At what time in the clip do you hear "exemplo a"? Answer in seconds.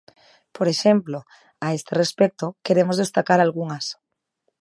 0.73-1.67